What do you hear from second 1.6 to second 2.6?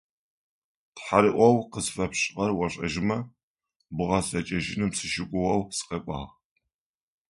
къысфэпшӏыгъэр